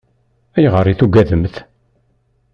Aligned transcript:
Ayɣer 0.57 0.85
i 0.87 0.93
tugademt? 0.99 1.55